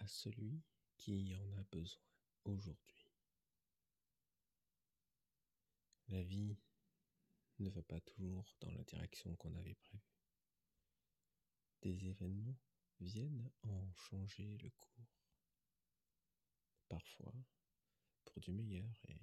[0.00, 0.60] à celui
[0.96, 2.02] qui en a besoin
[2.44, 3.08] aujourd'hui.
[6.08, 6.58] La vie
[7.58, 10.02] ne va pas toujours dans la direction qu'on avait prévue.
[11.82, 12.58] Des événements
[12.98, 15.22] viennent en changer le cours.
[16.88, 17.32] Parfois
[18.24, 19.22] pour du meilleur et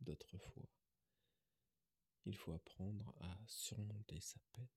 [0.00, 0.68] d'autres fois
[2.24, 4.68] il faut apprendre à surmonter sa peine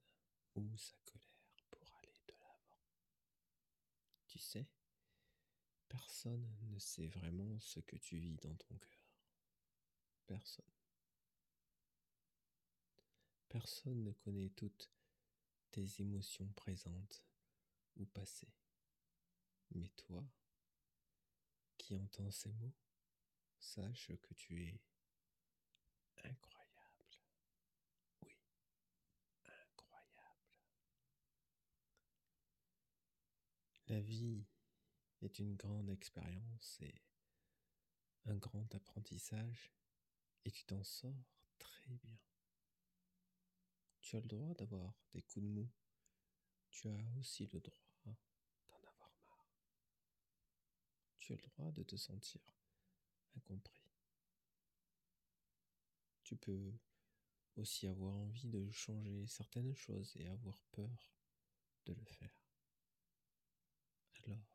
[0.56, 2.80] ou sa colère pour aller de l'avant.
[4.28, 4.68] Tu sais,
[5.96, 9.16] personne ne sait vraiment ce que tu vis dans ton cœur.
[10.26, 10.66] Personne.
[13.48, 14.92] Personne ne connaît toutes
[15.72, 17.24] tes émotions présentes
[17.96, 18.54] ou passées.
[19.72, 20.26] Mais toi,
[21.78, 22.76] qui entends ces mots,
[23.58, 24.82] sache que tu es
[26.26, 27.06] incroyable.
[33.88, 34.46] La vie
[35.22, 37.02] est une grande expérience et
[38.26, 39.72] un grand apprentissage
[40.46, 41.26] et tu t'en sors
[41.58, 42.18] très bien.
[44.02, 45.70] Tu as le droit d'avoir des coups de mou.
[46.70, 48.16] Tu as aussi le droit d'en
[48.88, 49.50] avoir marre.
[51.18, 52.42] Tu as le droit de te sentir
[53.36, 53.84] incompris.
[56.24, 56.74] Tu peux
[57.56, 61.16] aussi avoir envie de changer certaines choses et avoir peur
[61.86, 62.44] de le faire.
[64.26, 64.55] Alors,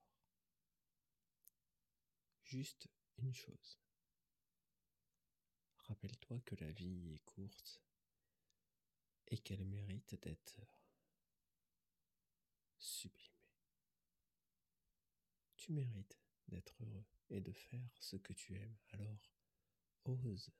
[2.51, 3.79] juste une chose.
[5.79, 7.81] Rappelle-toi que la vie est courte
[9.29, 10.61] et qu'elle mérite d'être
[12.77, 13.47] sublimée.
[15.57, 18.79] Tu mérites d'être heureux et de faire ce que tu aimes.
[18.89, 19.33] Alors,
[20.05, 20.51] ose.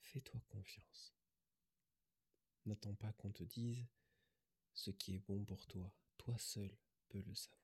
[0.00, 1.14] Fais-toi confiance.
[2.64, 3.86] N'attends pas qu'on te dise
[4.72, 5.92] ce qui est bon pour toi.
[6.16, 6.74] Toi seul
[7.08, 7.59] peut le savoir.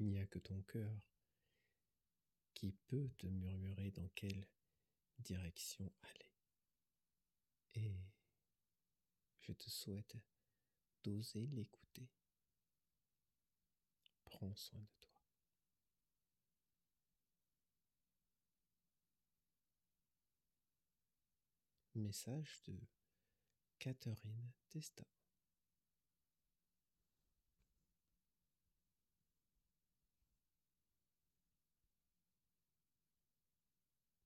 [0.00, 0.98] Il n'y a que ton cœur
[2.54, 4.48] qui peut te murmurer dans quelle
[5.18, 6.32] direction aller.
[7.74, 8.00] Et
[9.40, 10.16] je te souhaite
[11.04, 12.08] d'oser l'écouter.
[14.24, 15.22] Prends soin de toi.
[21.94, 22.78] Message de
[23.78, 25.04] Catherine Testa.